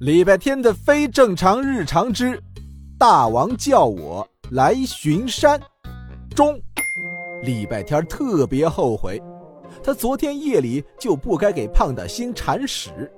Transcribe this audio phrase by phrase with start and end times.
[0.00, 2.42] 礼拜天的非正常日常之，
[2.98, 5.60] 大王叫我来巡山。
[6.34, 6.58] 中，
[7.42, 9.22] 礼拜天特别后悔，
[9.84, 13.12] 他昨天夜里就不该给胖大星铲屎，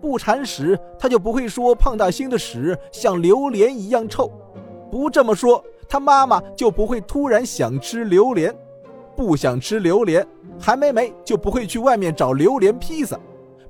[0.00, 4.28] 不铲屎他就不会说胖大星的屎像榴莲一样臭，
[4.90, 8.52] 不这么说他妈妈就不会突然想吃榴莲，
[9.16, 10.26] 不想吃榴莲，
[10.58, 13.16] 韩梅梅就不会去外面找榴莲披萨。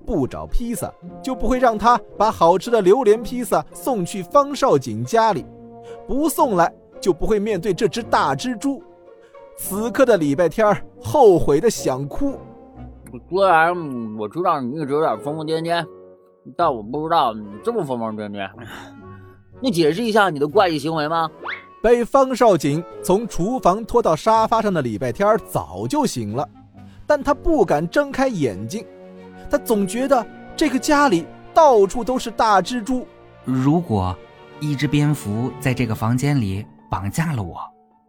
[0.05, 0.93] 不找披萨，
[1.23, 5.44] 就不会让他把好吃的榴莲披萨送去方少景家里；
[6.07, 8.82] 不送来，就不会面对这只大蜘蛛。
[9.57, 12.35] 此刻的礼拜天后悔的想哭。
[13.30, 13.72] 虽然
[14.18, 15.86] 我知道你一直有点疯疯癫癫，
[16.57, 18.50] 但我不知道你这么疯疯癫癫。
[19.61, 21.30] 你解释一下你的怪异行为吗？
[21.80, 26.49] 被方少景从厨房拖到沙发上的礼拜天早就醒了，
[27.07, 28.85] 但他不敢睁开眼睛。
[29.54, 30.26] 他总觉得
[30.57, 33.06] 这个家里到处都是大蜘蛛。
[33.44, 34.12] 如果
[34.58, 37.56] 一只蝙蝠在这个房间里绑架了我，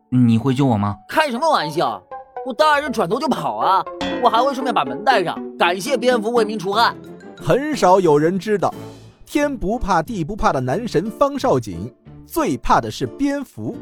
[0.09, 0.95] 你会救我吗？
[1.07, 2.01] 开什么玩笑！
[2.47, 3.85] 我当然是转头就跑啊！
[4.23, 6.95] 我还会顺便把门带上，感谢蝙蝠为民除害。
[7.37, 8.73] 很少有人知道，
[9.23, 11.93] 天不怕地不怕的男神方少锦
[12.25, 13.77] 最怕的是蝙蝠。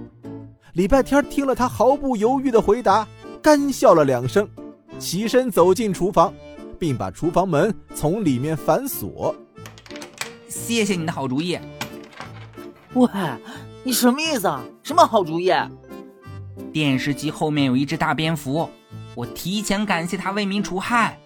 [0.73, 3.08] 礼拜天听了他毫不犹豫的回答，
[3.41, 4.45] 干笑了两声，
[5.00, 6.34] 起身走进厨房。
[6.84, 9.34] 并把厨房门从里面反锁。
[10.50, 11.58] 谢谢你的好主意。
[12.95, 13.08] 喂，
[13.86, 14.62] 你什么意思啊？
[14.84, 15.50] 什么好主意？
[16.73, 18.70] 电视机后面有一只大蝙蝠，
[19.16, 21.17] 我提前感谢它为民除害。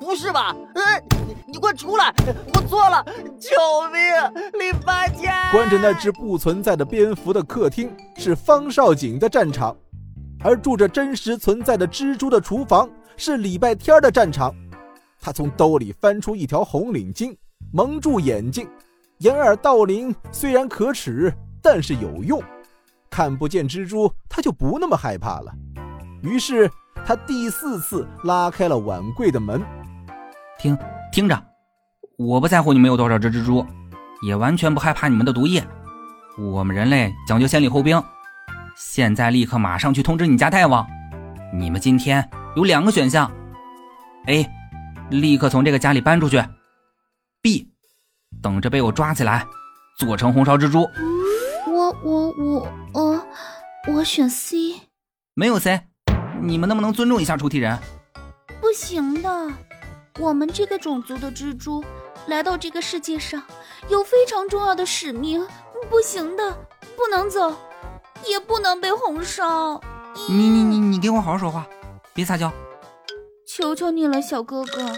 [0.00, 0.56] 不是吧？
[0.74, 0.82] 呃，
[1.28, 2.12] 你你快出来！
[2.52, 3.04] 我错了，
[3.38, 3.56] 救
[3.92, 4.00] 命！
[4.58, 5.32] 李白天。
[5.52, 9.76] 关着那只不存在的蝙蝠的客厅是方少景的战场，
[10.42, 12.88] 而住着真实存在的蜘蛛的厨房。
[13.16, 14.54] 是礼拜天的战场，
[15.20, 17.36] 他从兜里翻出一条红领巾，
[17.70, 18.66] 蒙住眼睛，
[19.18, 21.30] 掩耳盗铃虽然可耻，
[21.60, 22.42] 但是有用，
[23.10, 25.52] 看不见蜘蛛，他就不那么害怕了。
[26.22, 26.70] 于是
[27.04, 29.62] 他第四次拉开了碗柜的门，
[30.58, 30.78] 听
[31.12, 31.38] 听着，
[32.16, 33.62] 我不在乎你们有多少只蜘蛛，
[34.22, 35.62] 也完全不害怕你们的毒液。
[36.38, 38.02] 我们人类讲究先礼后兵，
[38.82, 40.88] 现在立刻马上去通知你家大王，
[41.52, 42.26] 你们今天。
[42.56, 43.30] 有两个选项
[44.26, 44.48] ：A，
[45.10, 46.42] 立刻从这个家里搬出去
[47.42, 47.66] ；B，
[48.40, 49.44] 等着被我抓起来，
[49.98, 50.88] 做成红烧蜘蛛。
[51.66, 53.26] 我我我我
[53.92, 54.80] 我选 C。
[55.34, 55.82] 没有 C，
[56.40, 57.78] 你们能不能尊重一下出题人？
[58.62, 59.52] 不行的，
[60.18, 61.84] 我们这个种族的蜘蛛
[62.28, 63.42] 来到这个世界上
[63.90, 65.46] 有非常重要的使命，
[65.90, 67.54] 不行的，不能走，
[68.26, 69.80] 也不能被红烧。
[70.28, 71.66] 你你你你给我好好说话。
[72.12, 72.52] 别撒娇，
[73.46, 74.92] 求求你了，小哥哥！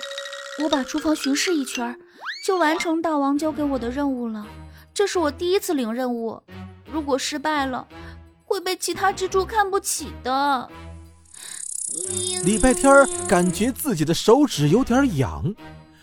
[0.63, 1.99] 我把厨房巡视一圈，
[2.45, 4.47] 就完成大王交给我的任务了。
[4.95, 6.43] 这是我第一次领任务，
[6.91, 7.87] 如果失败了，
[8.45, 10.69] 会被其他蜘蛛看不起的。
[12.45, 15.55] 礼拜天儿感觉自己的手指有点痒，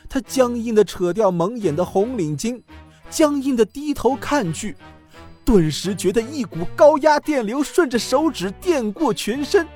[0.08, 2.62] 他僵硬的扯掉蒙眼的红领巾，
[3.10, 4.78] 僵硬的低头看去，
[5.50, 9.68] 顿时觉得一股高压电流顺着手指电过全身。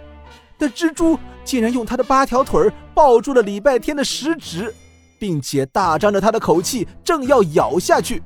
[0.56, 4.72] 但蜘蛛竟然用它的八条腿抱住了礼拜天的食指，
[5.18, 8.22] 并且大张着它的口气，正要咬下去。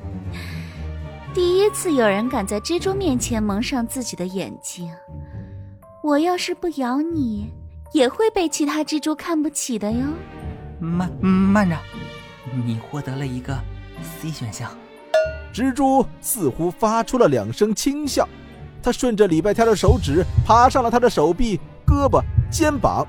[1.32, 4.90] 第一次有人敢在蜘蛛面前蒙上自己的眼睛。
[6.02, 7.50] 我要是不咬你，
[7.94, 10.04] 也会被其他蜘蛛看不起的哟。
[10.78, 11.78] 慢慢着，
[12.66, 13.58] 你获得了一个
[14.20, 14.70] C 选项。
[15.56, 18.28] 蜘蛛似乎发出了两声轻笑。
[18.82, 23.06] 它顺着礼拜天的手指爬上了他的手臂、胳膊、肩膀。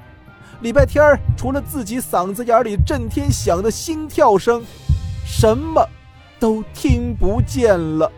[0.62, 4.64] 礼拜天除了自己嗓子眼里震天响的心跳声，
[5.26, 5.86] 什么
[6.40, 8.10] 都听不见了。